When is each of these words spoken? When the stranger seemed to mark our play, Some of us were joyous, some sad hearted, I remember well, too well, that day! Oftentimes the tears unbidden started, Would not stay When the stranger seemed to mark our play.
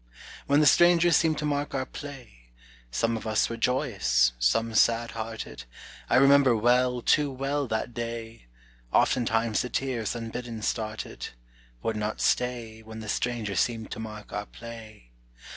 When 0.47 0.61
the 0.61 0.65
stranger 0.65 1.11
seemed 1.11 1.37
to 1.37 1.45
mark 1.45 1.75
our 1.75 1.85
play, 1.85 2.49
Some 2.89 3.15
of 3.15 3.27
us 3.27 3.51
were 3.51 3.55
joyous, 3.55 4.33
some 4.39 4.73
sad 4.73 5.11
hearted, 5.11 5.65
I 6.09 6.15
remember 6.15 6.55
well, 6.57 7.03
too 7.03 7.29
well, 7.31 7.67
that 7.67 7.93
day! 7.93 8.47
Oftentimes 8.91 9.61
the 9.61 9.69
tears 9.69 10.15
unbidden 10.15 10.63
started, 10.63 11.29
Would 11.83 11.97
not 11.97 12.19
stay 12.19 12.81
When 12.81 13.01
the 13.01 13.09
stranger 13.09 13.53
seemed 13.55 13.91
to 13.91 13.99
mark 13.99 14.33
our 14.33 14.47
play. 14.47 15.11